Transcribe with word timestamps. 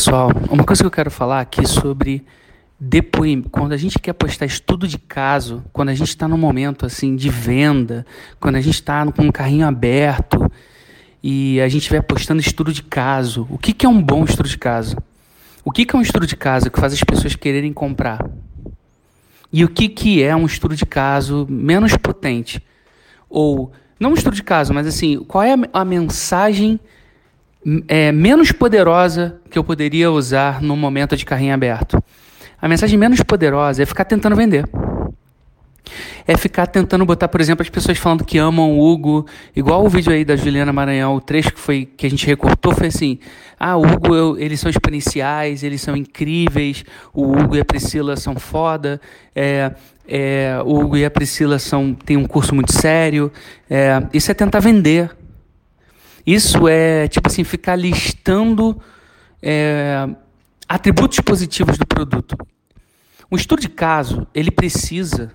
pessoal, 0.00 0.30
uma 0.50 0.64
coisa 0.64 0.82
que 0.82 0.86
eu 0.86 0.90
quero 0.90 1.10
falar 1.10 1.42
aqui 1.42 1.68
sobre 1.68 2.24
depoimento. 2.78 3.50
Quando 3.50 3.72
a 3.72 3.76
gente 3.76 3.98
quer 3.98 4.14
postar 4.14 4.46
estudo 4.46 4.88
de 4.88 4.96
caso, 4.96 5.62
quando 5.74 5.90
a 5.90 5.94
gente 5.94 6.08
está 6.08 6.26
no 6.26 6.38
momento 6.38 6.86
assim 6.86 7.14
de 7.14 7.28
venda, 7.28 8.06
quando 8.40 8.56
a 8.56 8.62
gente 8.62 8.76
está 8.76 9.04
com 9.12 9.24
um 9.24 9.30
carrinho 9.30 9.66
aberto 9.66 10.50
e 11.22 11.60
a 11.60 11.68
gente 11.68 11.90
vai 11.90 12.00
postando 12.00 12.40
estudo 12.40 12.72
de 12.72 12.82
caso. 12.82 13.46
O 13.50 13.58
que, 13.58 13.74
que 13.74 13.84
é 13.84 13.88
um 13.90 14.02
bom 14.02 14.24
estudo 14.24 14.48
de 14.48 14.56
caso? 14.56 14.96
O 15.62 15.70
que, 15.70 15.84
que 15.84 15.94
é 15.94 15.98
um 15.98 16.02
estudo 16.02 16.26
de 16.26 16.34
caso 16.34 16.70
que 16.70 16.80
faz 16.80 16.94
as 16.94 17.04
pessoas 17.04 17.36
quererem 17.36 17.70
comprar? 17.70 18.24
E 19.52 19.62
o 19.66 19.68
que, 19.68 19.86
que 19.86 20.22
é 20.22 20.34
um 20.34 20.46
estudo 20.46 20.74
de 20.74 20.86
caso 20.86 21.46
menos 21.46 21.94
potente? 21.94 22.64
Ou, 23.28 23.70
não 24.00 24.12
um 24.12 24.14
estudo 24.14 24.34
de 24.34 24.42
caso, 24.42 24.72
mas 24.72 24.86
assim, 24.86 25.18
qual 25.24 25.44
é 25.44 25.54
a 25.74 25.84
mensagem 25.84 26.80
é, 27.88 28.10
menos 28.10 28.52
poderosa 28.52 29.38
que 29.50 29.58
eu 29.58 29.64
poderia 29.64 30.10
usar 30.10 30.62
no 30.62 30.76
momento 30.76 31.16
de 31.16 31.24
carrinho 31.24 31.54
aberto? 31.54 32.02
A 32.60 32.68
mensagem 32.68 32.98
menos 32.98 33.22
poderosa 33.22 33.82
é 33.82 33.86
ficar 33.86 34.04
tentando 34.04 34.36
vender. 34.36 34.68
É 36.26 36.36
ficar 36.36 36.66
tentando 36.66 37.04
botar, 37.04 37.28
por 37.28 37.40
exemplo, 37.40 37.62
as 37.62 37.68
pessoas 37.68 37.98
falando 37.98 38.24
que 38.24 38.38
amam 38.38 38.78
o 38.78 38.86
Hugo, 38.86 39.26
igual 39.56 39.84
o 39.84 39.88
vídeo 39.88 40.12
aí 40.12 40.24
da 40.24 40.36
Juliana 40.36 40.72
Maranhão, 40.72 41.16
o 41.16 41.20
trecho 41.20 41.52
que 41.52 41.58
foi 41.58 41.84
que 41.84 42.06
a 42.06 42.10
gente 42.10 42.26
recortou 42.26 42.74
foi 42.74 42.88
assim: 42.88 43.18
"Ah, 43.58 43.76
o 43.76 43.82
Hugo, 43.82 44.14
eu, 44.14 44.38
eles 44.38 44.60
são 44.60 44.70
exponenciais, 44.70 45.62
eles 45.62 45.80
são 45.80 45.96
incríveis, 45.96 46.84
o 47.12 47.32
Hugo 47.32 47.56
e 47.56 47.60
a 47.60 47.64
Priscila 47.64 48.16
são 48.16 48.36
foda, 48.36 49.00
é, 49.34 49.72
é, 50.06 50.60
o 50.64 50.78
Hugo 50.78 50.96
e 50.96 51.04
a 51.04 51.10
Priscila 51.10 51.58
são 51.58 51.94
têm 51.94 52.16
um 52.16 52.26
curso 52.26 52.54
muito 52.54 52.72
sério". 52.72 53.32
É, 53.68 54.02
isso 54.12 54.30
é 54.30 54.34
tentar 54.34 54.60
vender. 54.60 55.10
Isso 56.26 56.68
é 56.68 57.08
tipo 57.08 57.28
assim, 57.28 57.44
ficar 57.44 57.76
listando 57.76 58.80
é, 59.42 60.08
atributos 60.68 61.20
positivos 61.20 61.78
do 61.78 61.86
produto. 61.86 62.36
Um 63.30 63.36
estudo 63.36 63.62
de 63.62 63.68
caso, 63.68 64.26
ele 64.34 64.50
precisa 64.50 65.32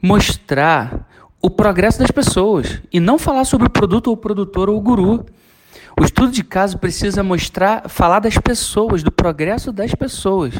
mostrar 0.00 1.08
o 1.40 1.50
progresso 1.50 1.98
das 1.98 2.10
pessoas 2.10 2.80
e 2.92 2.98
não 2.98 3.18
falar 3.18 3.44
sobre 3.44 3.66
o 3.66 3.70
produto 3.70 4.08
ou 4.08 4.14
o 4.14 4.16
produtor 4.16 4.70
ou 4.70 4.76
o 4.76 4.80
guru. 4.80 5.26
O 6.00 6.04
estudo 6.04 6.32
de 6.32 6.42
caso 6.42 6.78
precisa 6.78 7.22
mostrar, 7.22 7.88
falar 7.88 8.20
das 8.20 8.38
pessoas, 8.38 9.02
do 9.02 9.12
progresso 9.12 9.72
das 9.72 9.94
pessoas. 9.94 10.54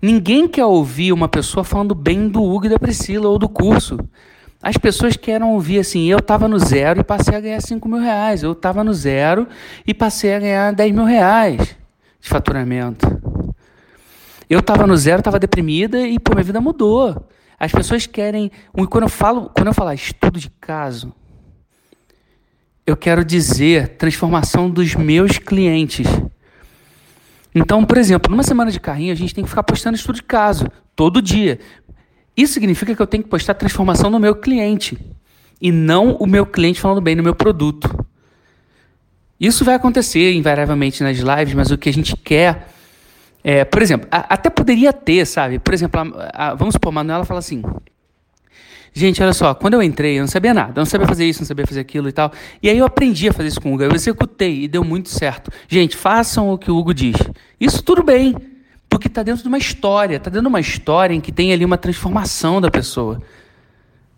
Ninguém 0.00 0.48
quer 0.48 0.64
ouvir 0.64 1.12
uma 1.12 1.28
pessoa 1.28 1.62
falando 1.62 1.94
bem 1.94 2.28
do 2.28 2.42
Hugo 2.42 2.66
e 2.66 2.68
da 2.68 2.78
Priscila 2.78 3.28
ou 3.28 3.38
do 3.38 3.48
curso. 3.48 3.98
As 4.62 4.76
pessoas 4.76 5.16
querem 5.16 5.44
ouvir 5.44 5.80
assim, 5.80 6.08
eu 6.08 6.18
estava 6.18 6.46
no 6.46 6.56
zero 6.56 7.00
e 7.00 7.04
passei 7.04 7.36
a 7.36 7.40
ganhar 7.40 7.60
5 7.60 7.88
mil 7.88 7.98
reais. 7.98 8.44
Eu 8.44 8.52
estava 8.52 8.84
no 8.84 8.94
zero 8.94 9.48
e 9.84 9.92
passei 9.92 10.34
a 10.34 10.38
ganhar 10.38 10.72
10 10.72 10.92
mil 10.92 11.04
reais 11.04 11.76
de 12.20 12.28
faturamento. 12.28 13.06
Eu 14.48 14.60
estava 14.60 14.86
no 14.86 14.96
zero, 14.96 15.18
estava 15.18 15.40
deprimida 15.40 16.06
e 16.06 16.16
pô, 16.18 16.32
minha 16.34 16.44
vida 16.44 16.60
mudou. 16.60 17.28
As 17.58 17.72
pessoas 17.72 18.06
querem, 18.06 18.52
quando 18.88 19.04
eu 19.04 19.08
falo, 19.08 19.50
quando 19.54 19.66
eu 19.66 19.74
falar 19.74 19.94
estudo 19.94 20.38
de 20.38 20.50
caso, 20.60 21.12
eu 22.86 22.96
quero 22.96 23.24
dizer 23.24 23.96
transformação 23.96 24.70
dos 24.70 24.94
meus 24.94 25.38
clientes. 25.38 26.06
Então, 27.54 27.84
por 27.84 27.98
exemplo, 27.98 28.30
numa 28.30 28.42
semana 28.42 28.70
de 28.70 28.78
carrinho, 28.78 29.12
a 29.12 29.16
gente 29.16 29.34
tem 29.34 29.42
que 29.42 29.50
ficar 29.50 29.62
postando 29.62 29.96
estudo 29.96 30.16
de 30.16 30.22
caso 30.22 30.66
todo 30.94 31.20
dia. 31.20 31.58
Isso 32.36 32.54
significa 32.54 32.94
que 32.94 33.02
eu 33.02 33.06
tenho 33.06 33.22
que 33.22 33.28
postar 33.28 33.54
transformação 33.54 34.10
no 34.10 34.18
meu 34.18 34.34
cliente 34.34 34.98
e 35.60 35.70
não 35.70 36.16
o 36.16 36.26
meu 36.26 36.46
cliente 36.46 36.80
falando 36.80 37.00
bem 37.00 37.14
no 37.14 37.22
meu 37.22 37.34
produto. 37.34 38.06
Isso 39.38 39.64
vai 39.64 39.74
acontecer 39.74 40.32
invariavelmente 40.32 41.02
nas 41.02 41.18
lives, 41.18 41.54
mas 41.54 41.70
o 41.70 41.78
que 41.78 41.88
a 41.88 41.92
gente 41.92 42.16
quer 42.16 42.68
é, 43.44 43.64
por 43.64 43.82
exemplo, 43.82 44.06
a, 44.10 44.34
até 44.34 44.48
poderia 44.48 44.92
ter, 44.92 45.26
sabe? 45.26 45.58
Por 45.58 45.74
exemplo, 45.74 46.00
a, 46.00 46.50
a, 46.50 46.54
vamos 46.54 46.74
supor, 46.74 46.90
a 46.90 46.92
Manuela 46.92 47.24
fala 47.24 47.40
assim: 47.40 47.62
Gente, 48.94 49.22
olha 49.22 49.32
só, 49.32 49.54
quando 49.54 49.74
eu 49.74 49.82
entrei, 49.82 50.18
eu 50.18 50.20
não 50.20 50.28
sabia 50.28 50.52
nada, 50.52 50.72
eu 50.72 50.80
não 50.82 50.86
sabia 50.86 51.06
fazer 51.06 51.24
isso, 51.24 51.40
não 51.40 51.46
sabia 51.46 51.66
fazer 51.66 51.80
aquilo 51.80 52.08
e 52.08 52.12
tal. 52.12 52.30
E 52.62 52.68
aí 52.68 52.76
eu 52.76 52.84
aprendi 52.84 53.28
a 53.28 53.32
fazer 53.32 53.48
isso 53.48 53.60
com 53.60 53.70
o 53.70 53.74
Hugo, 53.74 53.84
eu 53.84 53.94
executei 53.94 54.64
e 54.64 54.68
deu 54.68 54.84
muito 54.84 55.08
certo. 55.08 55.50
Gente, 55.66 55.96
façam 55.96 56.50
o 56.50 56.58
que 56.58 56.70
o 56.70 56.76
Hugo 56.76 56.92
diz. 56.92 57.16
Isso 57.58 57.82
tudo 57.82 58.02
bem, 58.02 58.36
porque 58.92 59.08
está 59.08 59.22
dentro 59.22 59.42
de 59.42 59.48
uma 59.48 59.56
história, 59.56 60.16
está 60.16 60.28
dentro 60.28 60.42
de 60.42 60.48
uma 60.48 60.60
história 60.60 61.14
em 61.14 61.20
que 61.20 61.32
tem 61.32 61.50
ali 61.50 61.64
uma 61.64 61.78
transformação 61.78 62.60
da 62.60 62.70
pessoa. 62.70 63.22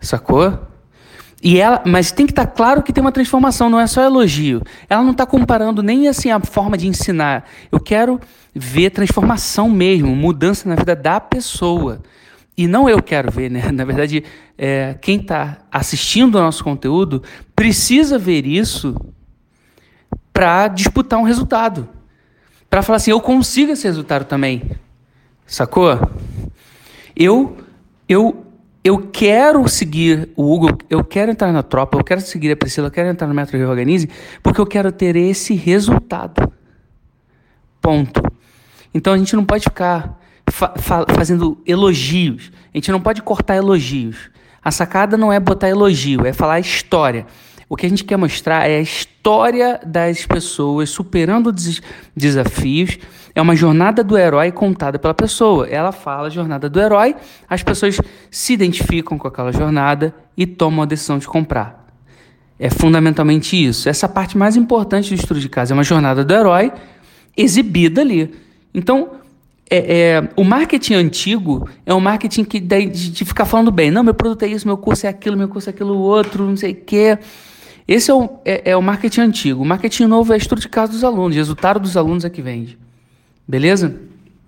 Sacou? 0.00 0.58
E 1.40 1.60
ela, 1.60 1.80
mas 1.86 2.10
tem 2.10 2.26
que 2.26 2.32
estar 2.32 2.46
tá 2.46 2.52
claro 2.52 2.82
que 2.82 2.92
tem 2.92 3.00
uma 3.00 3.12
transformação, 3.12 3.70
não 3.70 3.78
é 3.78 3.86
só 3.86 4.02
elogio. 4.02 4.62
Ela 4.90 5.04
não 5.04 5.12
está 5.12 5.24
comparando 5.24 5.80
nem 5.80 6.08
assim 6.08 6.32
a 6.32 6.40
forma 6.40 6.76
de 6.76 6.88
ensinar. 6.88 7.44
Eu 7.70 7.78
quero 7.78 8.20
ver 8.52 8.90
transformação 8.90 9.70
mesmo, 9.70 10.14
mudança 10.16 10.68
na 10.68 10.74
vida 10.74 10.96
da 10.96 11.20
pessoa. 11.20 12.02
E 12.56 12.66
não 12.66 12.88
eu 12.88 13.00
quero 13.00 13.30
ver, 13.30 13.50
né? 13.50 13.70
Na 13.72 13.84
verdade, 13.84 14.24
é, 14.58 14.96
quem 15.00 15.20
está 15.20 15.58
assistindo 15.70 16.36
ao 16.36 16.44
nosso 16.44 16.64
conteúdo 16.64 17.22
precisa 17.54 18.18
ver 18.18 18.44
isso 18.44 18.96
para 20.32 20.66
disputar 20.66 21.20
um 21.20 21.24
resultado. 21.24 21.88
Para 22.74 22.82
falar 22.82 22.96
assim, 22.96 23.12
eu 23.12 23.20
consigo 23.20 23.70
esse 23.70 23.84
resultado 23.84 24.24
também. 24.24 24.72
Sacou? 25.46 25.96
Eu, 27.14 27.56
eu 28.08 28.44
eu 28.82 28.98
quero 29.12 29.68
seguir 29.68 30.30
o 30.34 30.52
Hugo, 30.52 30.76
eu 30.90 31.04
quero 31.04 31.30
entrar 31.30 31.52
na 31.52 31.62
tropa, 31.62 31.96
eu 31.96 32.02
quero 32.02 32.20
seguir 32.20 32.50
a 32.50 32.56
Priscila, 32.56 32.88
eu 32.88 32.90
quero 32.90 33.08
entrar 33.08 33.28
no 33.28 33.32
Metro 33.32 33.56
Reorganize, 33.56 34.10
porque 34.42 34.60
eu 34.60 34.66
quero 34.66 34.90
ter 34.90 35.14
esse 35.14 35.54
resultado. 35.54 36.52
Ponto. 37.80 38.20
Então 38.92 39.12
a 39.12 39.18
gente 39.18 39.36
não 39.36 39.44
pode 39.44 39.62
ficar 39.62 40.20
fa 40.50 40.74
fa 40.76 41.06
fazendo 41.14 41.62
elogios, 41.64 42.50
a 42.74 42.76
gente 42.76 42.90
não 42.90 43.00
pode 43.00 43.22
cortar 43.22 43.54
elogios. 43.54 44.30
A 44.64 44.72
sacada 44.72 45.16
não 45.16 45.32
é 45.32 45.38
botar 45.38 45.68
elogio, 45.68 46.26
é 46.26 46.32
falar 46.32 46.58
história. 46.58 47.24
O 47.68 47.76
que 47.76 47.86
a 47.86 47.88
gente 47.88 48.04
quer 48.04 48.16
mostrar 48.16 48.68
é 48.68 48.78
a 48.78 48.80
história 48.80 49.80
das 49.84 50.26
pessoas 50.26 50.90
superando 50.90 51.50
des 51.50 51.80
desafios. 52.16 52.98
É 53.34 53.40
uma 53.40 53.56
jornada 53.56 54.04
do 54.04 54.16
herói 54.16 54.52
contada 54.52 54.98
pela 54.98 55.14
pessoa. 55.14 55.66
Ela 55.66 55.92
fala 55.92 56.28
a 56.28 56.30
jornada 56.30 56.68
do 56.68 56.80
herói, 56.80 57.16
as 57.48 57.62
pessoas 57.62 57.98
se 58.30 58.52
identificam 58.52 59.18
com 59.18 59.26
aquela 59.26 59.52
jornada 59.52 60.14
e 60.36 60.46
tomam 60.46 60.82
a 60.82 60.86
decisão 60.86 61.18
de 61.18 61.26
comprar. 61.26 61.84
É 62.58 62.70
fundamentalmente 62.70 63.56
isso. 63.56 63.88
Essa 63.88 64.08
parte 64.08 64.38
mais 64.38 64.56
importante 64.56 65.08
do 65.08 65.14
estudo 65.14 65.40
de 65.40 65.48
casa 65.48 65.72
é 65.72 65.74
uma 65.74 65.82
jornada 65.82 66.24
do 66.24 66.32
herói 66.32 66.72
exibida 67.36 68.00
ali. 68.00 68.32
Então, 68.72 69.10
é, 69.68 69.76
é, 69.76 70.28
o 70.36 70.44
marketing 70.44 70.94
antigo 70.94 71.68
é 71.84 71.92
um 71.94 72.00
marketing 72.00 72.44
que 72.44 72.60
de, 72.60 72.86
de, 72.86 73.24
ficar 73.24 73.44
falando 73.44 73.70
bem. 73.70 73.90
Não, 73.90 74.04
meu 74.04 74.14
produto 74.14 74.42
é 74.42 74.48
isso, 74.48 74.66
meu 74.66 74.76
curso 74.76 75.06
é 75.06 75.08
aquilo, 75.08 75.36
meu 75.36 75.48
curso 75.48 75.68
é 75.68 75.72
aquilo 75.72 75.98
outro, 75.98 76.44
não 76.44 76.56
sei 76.56 76.72
o 76.72 76.76
quê. 76.76 77.18
Esse 77.86 78.10
é 78.10 78.14
o, 78.14 78.28
é, 78.44 78.70
é 78.70 78.76
o 78.76 78.82
marketing 78.82 79.20
antigo. 79.20 79.62
O 79.62 79.66
marketing 79.66 80.04
novo 80.04 80.32
é 80.32 80.36
estudo 80.36 80.60
de 80.60 80.68
caso 80.68 80.92
dos 80.92 81.04
alunos, 81.04 81.36
resultado 81.36 81.80
dos 81.80 81.96
alunos 81.96 82.24
é 82.24 82.30
que 82.30 82.40
vende. 82.40 82.78
Beleza? 83.46 83.94